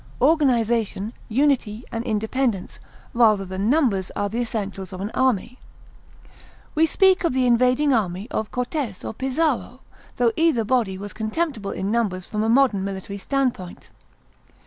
[0.19, 2.79] Organization, unity, and independence,
[3.13, 5.59] rather than numbers are the essentials of an army.
[6.73, 9.81] We speak of the invading army of Cortes or Pizarro,
[10.15, 13.89] tho either body was contemptible in numbers from a modern military standpoint.